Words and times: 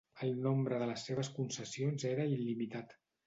El 0.27 0.37
nombre 0.45 0.79
de 0.83 0.87
les 0.91 1.03
seves 1.09 1.29
concessions 1.35 2.07
era 2.13 2.25
il·limitat. 2.37 2.97